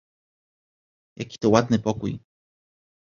"Jaki 1.17 1.37
to 1.37 1.49
ładny 1.49 1.79
pokój!" 1.79 2.19